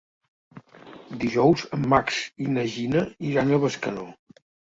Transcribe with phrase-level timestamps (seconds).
[1.23, 4.09] Dijous en Max i na Gina iran a Bescanó.